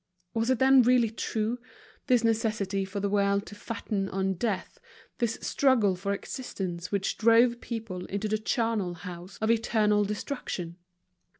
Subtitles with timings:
[0.33, 1.59] Was it then really true,
[2.07, 4.79] this necessity for the world to fatten on death,
[5.19, 10.77] this struggle for existence which drove people into the charnel house of eternal destruction?